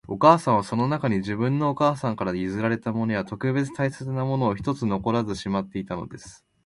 [0.07, 6.43] お母さんは、その中に、自分のお母さんから譲られたものや、特別大切なものを一つ残らずしまっていたのです